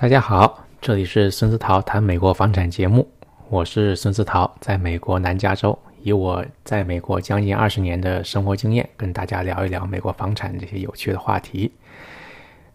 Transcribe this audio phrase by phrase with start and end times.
[0.00, 3.06] 大家好，这里是孙思桃谈美国房产节目，
[3.50, 11.70] 我是孙思桃，在美国南加州，以我在美国将近二十年的生活经验，跟大家聊一聊美国房产这些有趣的话题。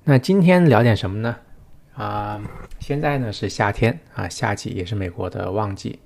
[0.03, 1.35] 那今天聊点什么呢？
[1.95, 2.39] 啊，
[2.79, 5.97] 现在呢是夏天啊，夏季也是美国的旺季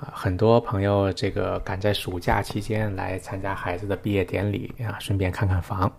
[0.00, 5.92] 啊，很多朋友这个赶在暑假期间来参加孩子的毕业典礼啊，顺便看看房。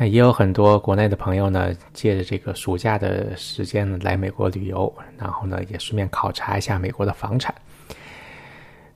[0.00, 7.52] 那也有很多国内的朋友呢，借着这个暑假的时间来美国旅游，然后呢也顺便考察一下美国的房产。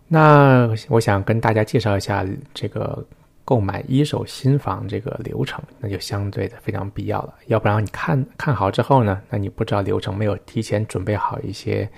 [0.06, 3.05] 那我想跟大家介绍一下这个
[3.45, 7.34] 购买一手新房这个流程，那就相对的非常必要了。
[7.47, 11.91] 要不然你看看好之后呢，那你不知道流程，没有提前准备好一些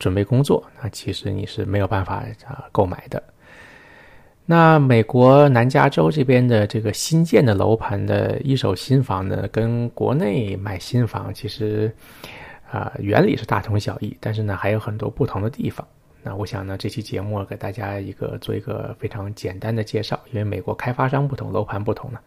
[0.00, 3.22] 准备工作，那其实你是没有办法啊购买的。
[4.50, 11.94] 那美国南加州这边的这个新建的楼盘的一手新房呢，跟国内买新房其实，
[12.70, 15.86] 啊，原理是大同小异，但是呢，还有很多不同的地方。
[16.22, 22.18] 那我想呢，这期节目给大家一个做一个非常简单的介绍，因为美国开发商不同，楼盘不同呢，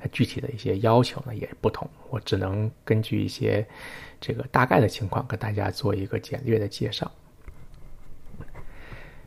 [0.00, 3.62] 它具体的一些要求呢也不同，我只能根据一些
[4.18, 7.12] 这个大概的情况，跟大家做一个简略的介绍。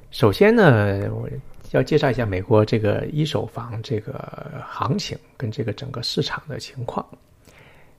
[0.09, 1.29] 首先呢，我。
[1.71, 7.05] 要介绍一下美国这个一手房这个行情跟这个整个市场的情况。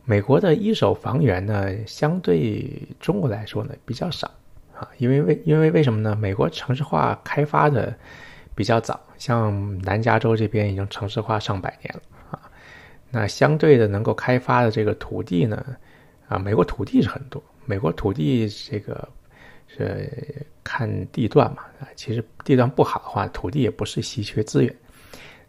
[0.04, 2.64] 美国的一手房源呢，相对
[2.98, 4.28] 中国来说呢比较少
[4.74, 6.16] 啊，因为为因为为什么呢？
[6.16, 7.94] 美国城市化开发的
[8.54, 12.50] 比较早，像南加州这边已经城市化上百年了啊。
[13.10, 15.64] 那相对的能够开发的这个土地呢，
[16.28, 19.08] 啊，美国土地是很多，美国土地这个。
[19.76, 20.10] 是
[20.64, 24.74] 看地段嘛啊，其实地段不好的话，土地也不是稀缺资源。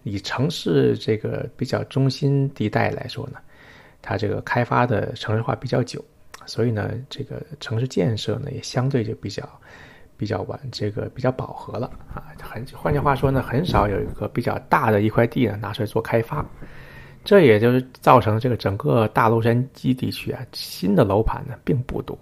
[0.03, 3.37] 以城市这个比较中心地带来说呢，
[4.01, 6.03] 它这个开发的城市化比较久，
[6.45, 9.47] 所以呢，这个城市建设呢也相对就比较
[10.17, 12.33] 比较晚，这个比较饱和了啊。
[12.41, 16.43] 很换句话说呢，很少有一个比较大的一块地呢拿出来做开发，
[17.23, 22.17] 这也就是造成这个整个大洛杉矶地区啊，新的楼盘呢并不多。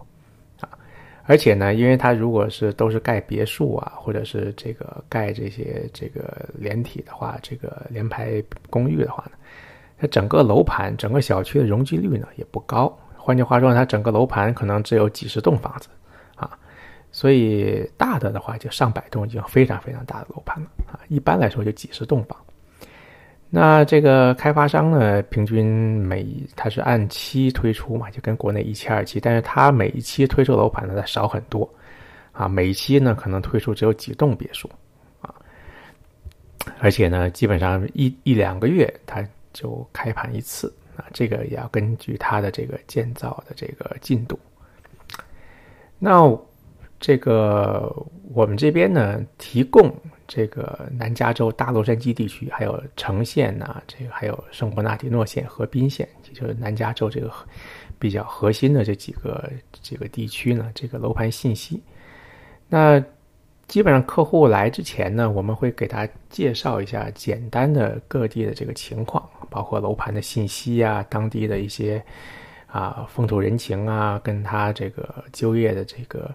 [1.29, 9.33] 而且呢，因为它如果是都是盖别墅啊，或者是这个盖这些这个连体的话，这个联排公寓的话呢，
[9.99, 12.91] 它整个楼盘、整个小区的容积率呢也不高。
[13.15, 15.87] 换句话说，它整个楼盘可能只有几十栋房子
[16.35, 16.57] 啊，
[17.11, 20.99] 所以大的的话就上百栋已经非常非常大的楼盘了啊。
[21.09, 22.35] 一般来说就几十栋房。
[23.51, 26.23] 那这个开发商呢，平均每
[26.55, 31.67] 它是按期推出嘛，就跟国内一期二期，但是它每一期推出楼盘呢，它少很多，
[32.31, 34.69] 啊，每一期呢可能推出只有几栋别墅，
[35.21, 35.33] 啊，
[36.79, 44.39] 而且呢，基本上一一两个月它就开盘一次，啊，这个也要根据它的这个建造的这个进度。
[45.97, 46.21] 那
[46.99, 47.95] 这个
[48.33, 49.93] 我们这边呢，提供。
[50.31, 57.31] 这个南加州大洛杉矶地区，还有城县呐，这个还有圣伯纳迪诺县和宾县，也就是南加州这个
[57.97, 59.51] 比较核心的这几个
[59.81, 61.81] 这个地区呢，这个楼盘信息。
[62.67, 63.03] 那
[63.67, 71.99] 基本上客户来之前呢，我们会给他介绍一下简单的各地的这个情况，包括楼盘的信息啊，当地的一些
[72.67, 76.29] 啊风土人情啊，跟他这个就业的这个。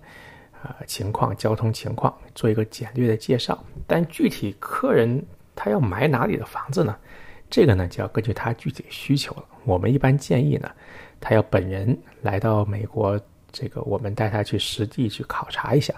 [0.65, 3.63] 啊，情况、交通情况，做一个简略的介绍。
[3.87, 5.23] 但具体客人
[5.55, 6.97] 他要买哪里的房子呢？
[7.51, 9.45] 这个呢就要根据他具体需求了。
[9.67, 10.71] 我们一般建议呢，
[11.21, 13.21] 他要本人来到美国，
[13.53, 15.95] 这个我们带他去实地去考察一下。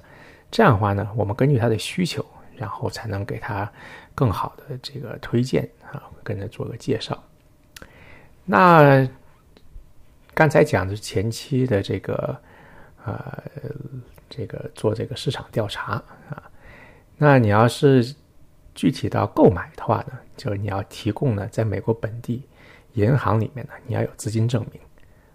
[0.50, 3.72] 这样的话呢，我们根据他的需求，然后才能给他
[4.16, 5.62] 更好的这个推荐
[5.92, 7.16] 啊，跟他做个介绍。
[8.44, 9.08] 那
[10.34, 12.36] 刚才讲的前期的这个
[13.04, 13.44] 呃。
[14.28, 15.92] 这个做这个市场调查
[16.30, 16.42] 啊，
[17.16, 18.14] 那你要是
[18.74, 22.42] 具体到购买的话呢，就是你要提供呢，在美国本地
[22.94, 24.80] 银行里面呢，你要有资金证明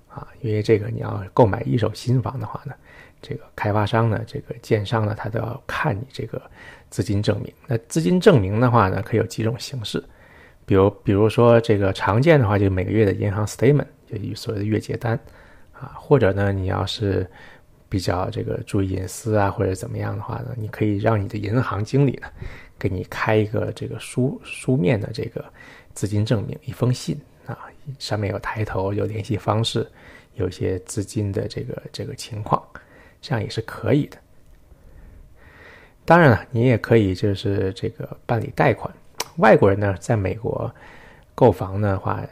[0.09, 2.73] 啊，因为这个你要购买一手新房的话呢，
[3.21, 6.41] 这个开发商呢，这个建商呢，他都要看你这个
[6.89, 7.53] 资金证明。
[7.67, 10.03] 那资金证明的话呢，可以有几种形式，
[10.65, 15.17] 比如比如说这个常见的话，就每个月的银行 statement，就所谓的月结单
[15.71, 17.25] 啊，或者呢，你要是
[17.91, 20.55] 比较这个注意隐私啊，或者怎么样的话呢？
[20.55, 22.27] 你可以让你的银行经理呢，
[22.79, 25.43] 给你开一个这个书书面的这个
[25.93, 27.67] 资金证明，一封信啊，
[27.99, 29.85] 上面有抬头，有联系方式，
[30.35, 32.63] 有些资金的这个这个情况，
[33.21, 34.17] 这样也是可以的。
[36.05, 38.89] 当然了，你也可以就是这个办理贷款。
[39.35, 40.73] 外国人呢，在美国
[41.35, 42.25] 购房的话，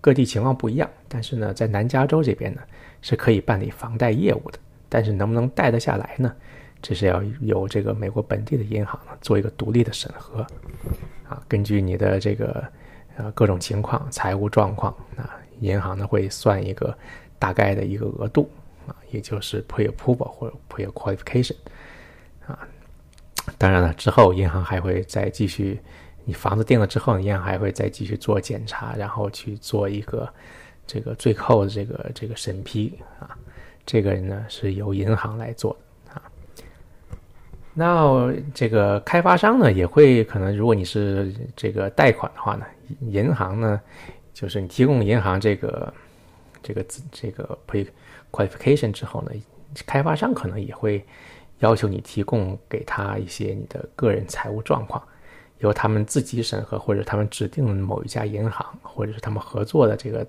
[0.00, 2.62] 各地情况不一样，但是呢，在南加州这边呢。
[3.02, 4.58] 是可以办理房贷业务的，
[4.96, 6.34] 但是能不能贷得下来呢？
[6.80, 10.40] 这是要由这个美国本地的银行呢做一个独立的审核，
[11.28, 12.64] 啊，根据你的这个
[13.18, 16.96] 呃各种情况、财务状况，啊，银行呢会算一个
[17.38, 18.50] 大概的一个额度，
[18.86, 21.56] 啊，也就是 pre-approval 或者 pre-qualification，
[22.46, 22.58] 啊，
[23.58, 25.78] 当然了，之后银行还会再继续，
[26.24, 30.26] 你房子定了之后，银行还会再继续做检查，然后去做一个
[30.86, 33.36] 这个最后的这个这个审批，啊，
[33.86, 35.78] 这个人呢是由银行来做的。
[37.78, 42.64] 那这个开发商呢，也会可能，如果你是这个贷款的话呢，
[43.00, 43.78] 银行呢，
[44.32, 45.92] 就是你提供银行这个
[46.62, 47.86] 这个这个 pre
[48.32, 49.30] qualification 之后呢，
[49.84, 51.04] 开发商可能也会
[51.58, 55.02] 要求你提供给他一些你的个人财务状况，
[55.58, 60.26] 由他们自己审核，或者他们指定某一家银行，或者是他们合作的这个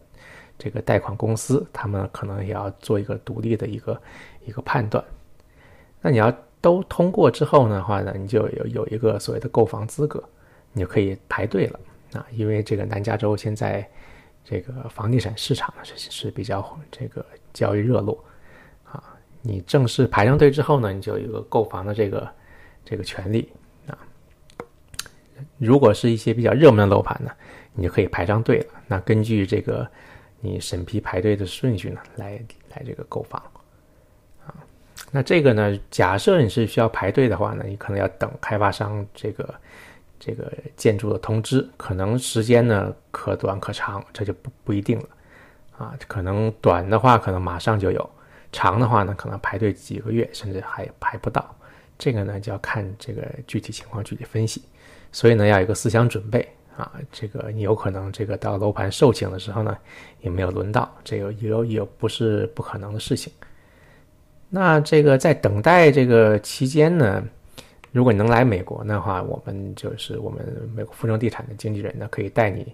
[0.58, 4.02] 这个贷款公司，他们可能也要做一个独立的一个
[4.46, 5.04] 一个判断。
[6.02, 6.34] 那你要。
[6.60, 10.22] 都通过之后的话呢，你就有有一个所谓的购房资格，
[10.74, 11.80] 你就可以排队了
[12.14, 12.26] 啊。
[12.32, 13.88] 因为这个南加州现在
[14.44, 18.22] 这个房地产市场是是比较这个交易热络
[18.84, 19.02] 啊。
[19.44, 22.28] 你正式排上队之后呢，你就有一个购房的这个
[22.84, 23.48] 这个权利
[23.86, 23.96] 啊。
[25.60, 27.32] 如果是一些比较热门的楼盘呢，
[27.74, 28.74] 你就可以排上队了。
[28.88, 29.88] 那根据这个
[30.40, 33.42] 你审批排队的顺序呢，来来这个购房。
[34.46, 34.54] 啊
[35.12, 35.80] 那这个呢？
[35.90, 39.56] 假设你是需要排队的话呢，你可能要等开发商这个
[40.20, 45.08] 这个建筑的通知，可能时间呢可短可长，这就不不一定了
[45.78, 45.96] 啊。
[46.08, 48.10] 可能短的话可能马上就有，
[48.52, 51.56] 长的话呢可能排队几个月，甚至还排不到。
[51.98, 54.64] 这个呢就要看这个具体情况具体分析，
[55.12, 56.94] 所以呢要有个思想准备啊。
[57.12, 59.78] 这个你有可能这个到楼盘售罄的时候呢
[60.22, 63.34] 也没有轮到，这个也有也不是不可能的事情。
[64.50, 67.22] 那这个在等待这个期间呢，
[67.92, 70.40] 如果你能来美国的话，我们就是我们
[70.74, 72.74] 美国富盛地产的经纪人呢，可以带你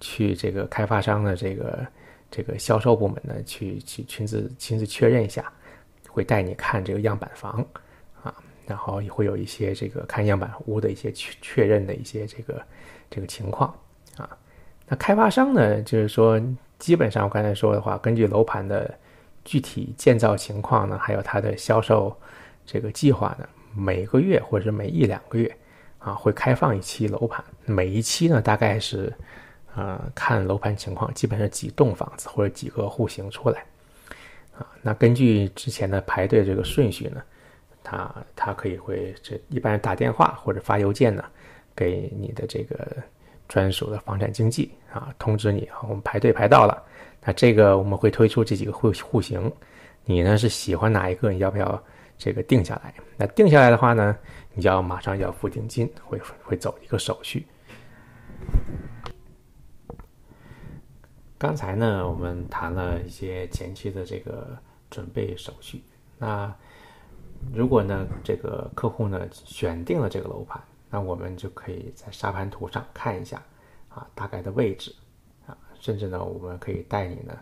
[0.00, 1.86] 去这个开发商的这个
[2.30, 5.50] 这个销售部门呢，去去亲自亲自确认一下，
[6.10, 7.64] 会带你看这个样板房
[8.22, 8.34] 啊，
[8.66, 12.60] 然后也会有一些这个看样板屋的一些确确认的一些这个
[13.10, 13.74] 这个情况
[14.16, 14.28] 啊。
[14.86, 16.40] 那开发商呢，就是说
[16.78, 18.92] 基本上我刚才说的话，根据楼盘的。
[19.46, 22.18] 具体建造情况呢，还有它的销售
[22.64, 23.46] 这个计划呢，
[23.76, 25.54] 每个月或者是每一两个月
[25.98, 27.44] 啊，会开放一期楼盘。
[27.66, 29.12] 每一期呢，大概是
[29.74, 33.62] 呃看楼盘情况，基本上几栋房子或者几个户型出来
[34.56, 34.64] 啊。
[34.80, 37.22] 那根据之前的排队这个顺序呢，
[37.82, 41.22] 他他可以会这一般打电话或者发邮件呢，
[41.74, 42.86] 给你的这个
[43.48, 46.82] 专属的房产经纪啊，通知你啊，我们排队排到了。
[47.24, 49.50] 那这个我们会推出这几个户户型，
[50.04, 51.30] 你呢是喜欢哪一个？
[51.30, 51.82] 你要不要
[52.18, 52.94] 这个定下来？
[53.16, 54.16] 那定下来的话呢，
[54.52, 57.46] 你就要马上要付定金，会会走一个手续。
[61.38, 64.56] 刚才呢，我们谈了一些前期的这个
[64.90, 65.82] 准备手续。
[66.18, 66.54] 那
[67.52, 70.62] 如果呢，这个客户呢选定了这个楼盘，
[70.94, 73.42] 那我们就可以在沙盘图上看一下
[73.88, 74.94] 啊，大概的位置。
[75.44, 77.36] 啊甚至呢，我们可以带你呢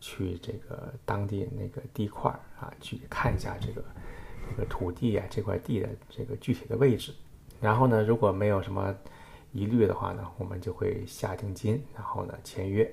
[0.00, 3.84] 去这个当地那个地块啊，去看一下这个
[4.50, 7.14] 这个土地啊这块地的这个具体的位置。
[7.60, 8.92] 然后呢，如果没有什么
[9.52, 12.92] 疑虑的话呢，我们就会下定金，然后呢签约。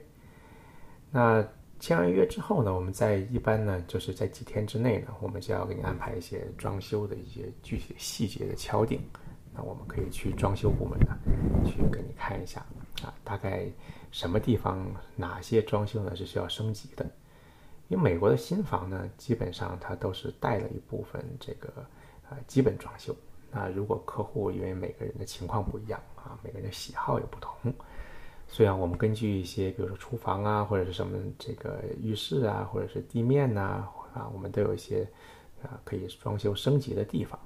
[1.10, 1.44] 那
[1.80, 9.02] 签完约之后呢，我们在一般呢就是在几天之内呢，我们就要给你安排一些装修的一些具体细节的敲定。
[9.56, 11.18] 那我们可以去装修部门呢
[11.66, 12.66] 去给你看一下
[13.04, 13.68] 啊，大概。
[14.12, 17.04] 什么地方哪些装修呢是需要升级的？
[17.88, 21.74] 因为美国的新房呢，基本上它都是带了一部分这个
[22.30, 23.12] 呃基本装修。
[23.50, 27.74] 那如果客户因为每个人的情况不一样啊，每个人的喜好也不同，
[28.48, 33.84] 所以啊，我们根据一些比如说厨房啊，或者是什么这个浴室啊，或者是地面呐
[34.14, 35.10] 啊，我们都有一些
[35.64, 37.40] 啊可以装修升级的地方。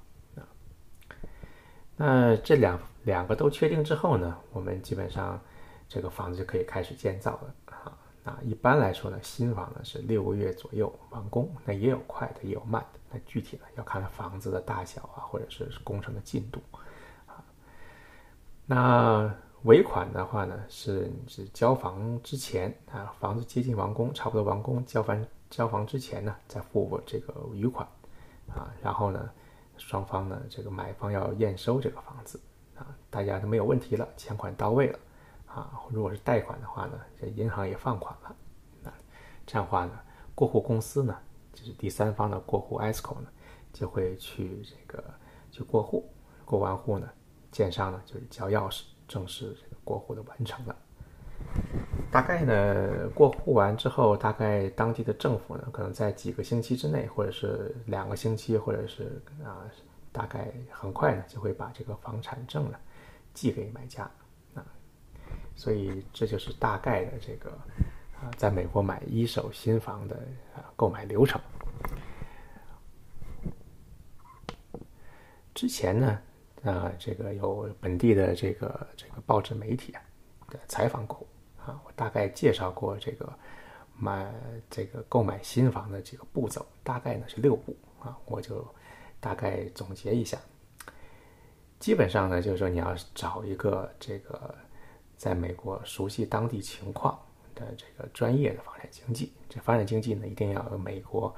[1.98, 5.38] 那这两两个都确定之后呢，我们基本上。
[5.90, 7.98] 这个房子就可以开始建造了啊。
[8.22, 13.00] 那一般来说呢，新房呢是六个月左右完工，那也有快的，也有慢的。
[13.10, 16.60] 那具体呢要看房子的大小啊，或者是工程的进度
[17.26, 17.40] 啊。
[18.66, 27.88] 那尾款的话呢，是是交房之前啊，房子接近完工，差不多完工，交房交房之前呢，再付这个余款
[28.50, 28.70] 啊。
[28.84, 29.30] 然后呢，
[29.78, 32.40] 双方呢，这个买方要验收这个房子
[32.76, 35.00] 啊，大家都没有问题了，钱款到位了。
[35.48, 38.36] 啊，如果是贷款的话呢，这银行也放款了，
[38.84, 38.94] 那
[39.46, 39.92] 这样的话呢，
[40.36, 41.18] 过户公司呢，
[41.54, 43.28] 就是第三方的过户 ESCO 呢，
[43.74, 45.04] 就会去这个
[45.50, 46.08] 去过户，
[46.46, 47.10] 过完户呢，
[47.52, 50.76] 建商呢就是交钥匙，正式这个过户的完成了。
[52.10, 59.70] 大概呢，过户完之后，大概当地的政府呢，可能在几个星期之内，或者是两个星期，或者是啊，
[60.12, 62.80] 大概很快呢，就会把这个房产证呢
[63.34, 64.10] 寄给买家
[64.56, 64.66] 啊。
[65.56, 67.52] 所以这就是大概的这个
[68.22, 70.16] 啊，在美国买一手新房的
[70.56, 71.40] 啊购买流程。
[75.54, 76.20] 之前呢，
[76.64, 80.02] 啊，这个有本地的这个这个报纸媒体啊
[80.68, 81.27] 采访过。
[81.68, 83.32] 啊，我大概介绍过这个
[83.98, 84.34] 买
[84.70, 88.66] 这个购买新房的几个步骤，大概呢是六步啊，我就
[89.20, 90.38] 大概总结一下。
[91.78, 94.56] 基本上呢，就是说你要找一个这个
[95.18, 97.20] 在美国熟悉当地情况
[97.54, 101.36] 的这个专业的房产经纪，这房产经纪呢一定要有美国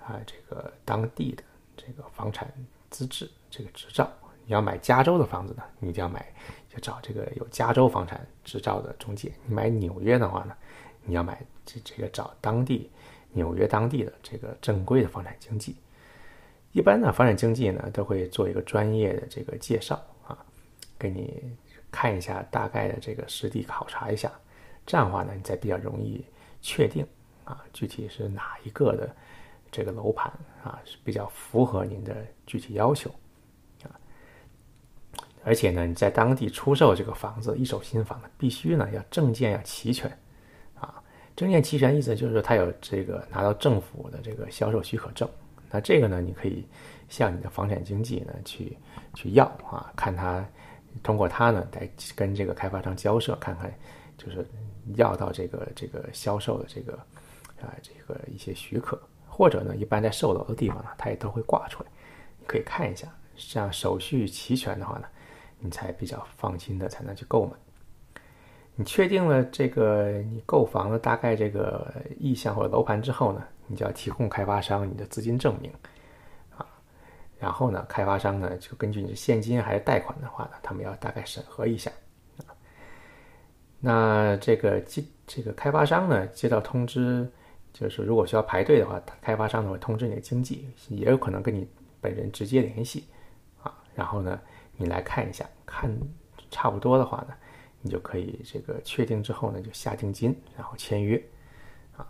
[0.00, 1.44] 啊这个当地的
[1.76, 2.50] 这个房产
[2.88, 4.10] 资质这个执照。
[4.48, 6.26] 你要买加州的房子呢，你就要买。
[6.70, 9.32] 就找这个有加州房产执照的中介。
[9.46, 10.54] 你买纽约的话呢，
[11.02, 12.90] 你要买这这个找当地
[13.32, 15.76] 纽约当地的这个正规的房产经纪。
[16.72, 20.36] 一般呢，房产经纪呢都会做一个专业的这个介绍啊，
[20.98, 21.42] 给你
[21.90, 24.30] 看一下大概的这个实地考察一下。
[24.84, 26.22] 这样的话呢，你才比较容易
[26.60, 27.06] 确定
[27.44, 29.10] 啊，具体是哪一个的
[29.72, 30.30] 这个楼盘
[30.62, 32.14] 啊是比较符合您的
[32.46, 33.10] 具体要求。
[35.48, 40.10] 而且呢，你在当地出售这个房子，一手新房呢，必须呢要证件要齐全，
[40.74, 41.02] 啊，
[41.34, 45.26] 证件齐全意思就是说他有这个拿到政府的这个销售许可证。
[45.70, 46.66] 那这个呢，你可以
[47.08, 48.76] 向你的房产经纪呢去
[49.14, 50.46] 去要啊，看他
[51.02, 53.72] 通过他呢来跟这个开发商交涉，看看
[54.18, 54.46] 就是
[54.96, 56.92] 要到这个这个销售的这个
[57.62, 61.88] 啊这个一些许可，或者呢，一般在售楼的地方呢，他也都会挂出来，
[62.38, 65.08] 你可以看一下，这样手续齐全的话呢。
[65.60, 67.52] 你才比较放心的才能去购买。
[68.80, 75.68] 你确定了这个你购房的大概这个意向或者楼盘之后呢，你就要提供开发商你的资金证明
[76.56, 76.64] 啊。
[77.40, 81.90] 然后呢，开发商呢就根据你是现金还是贷款的话呢，他们要大概审核一下
[82.46, 82.54] 啊。
[83.80, 87.28] 那这个接这个开发商呢接到通知，
[87.72, 91.68] 就是如果需要排队的话，开发商呢会通知你的经纪，也有可能跟你
[92.00, 93.08] 本人直接联系
[93.60, 93.74] 啊。
[93.92, 94.40] 然后呢。
[94.78, 95.94] 你来看一下，看
[96.50, 97.34] 差不多的话呢，
[97.82, 101.20] 你就可以这个确定之后呢，就下定金，然后签约，
[101.96, 102.06] 啊，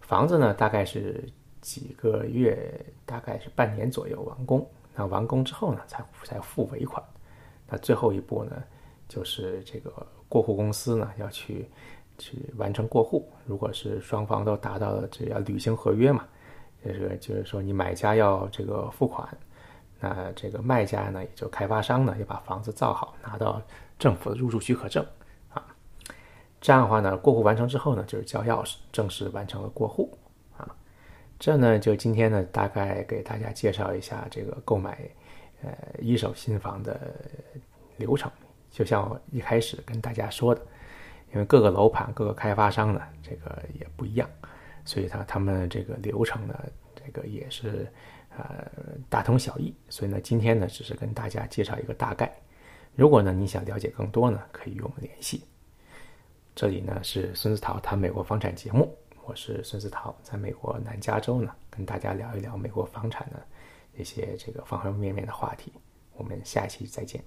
[0.00, 1.24] 房子呢大概是
[1.60, 4.68] 几个月，大概是半年左右完工。
[4.96, 7.02] 那完工之后呢，才才付尾款。
[7.68, 8.62] 那最后一步呢，
[9.08, 9.92] 就是这个
[10.28, 11.70] 过户公司呢要去
[12.18, 13.30] 去完成过户。
[13.46, 16.26] 如果是双方都达到了这要履行合约嘛，
[16.84, 19.28] 就是就是说你买家要这个付款。
[19.98, 23.62] 那这个卖家呢，也就开发商呢，要把房子造好，拿到
[23.98, 25.04] 政府的入住许可证
[25.48, 25.64] 啊。
[26.60, 30.16] 这样的话呢，过户完成之后呢，就是交钥匙，正式完成了过户
[30.58, 30.68] 啊。
[31.38, 35.08] 这呢，就今天呢，大概给大家介绍一下这个购买
[35.62, 37.00] 呃一手新房的
[37.96, 38.30] 流程。
[38.70, 40.60] 就像我一开始跟大家说的，
[41.32, 44.28] 因为各个楼盘、各个开发商呢，这个也不一样，
[44.84, 46.54] 所以他他们这个流程呢，
[46.94, 47.90] 这个也是。
[48.36, 48.70] 呃，
[49.08, 49.74] 大同小异。
[49.88, 52.32] 所以呢，今天呢，只是跟大家介绍一个大概。
[52.94, 55.44] 如果呢，你想了解更多呢，可以与我们联系。
[56.54, 63.46] 这里呢是孙思桃谈美国房产节目，我是孙思桃，在美国南加州呢，跟大家聊一聊美国房产的
[63.94, 65.72] 那些这个方方面面的话题。
[66.14, 67.22] 我们下期再见。